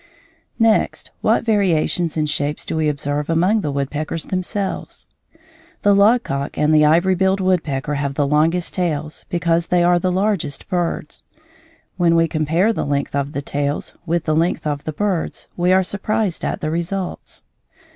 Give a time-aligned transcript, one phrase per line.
[0.57, 5.07] Next, what variations in shapes do we observe among the woodpeckers themselves?
[5.83, 10.11] The logcock and the ivory billed woodpecker have the longest tails because they are the
[10.11, 11.23] largest birds.
[11.97, 15.71] When we compare the length of the tails with the length of the birds we
[15.71, 17.43] are surprised at the results.